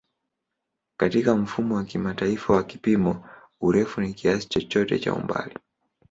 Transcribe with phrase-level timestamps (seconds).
[0.97, 3.29] Katika Mfumo wa Kimataifa wa Vipimo,
[3.61, 5.55] urefu ni kiasi chochote cha umbali.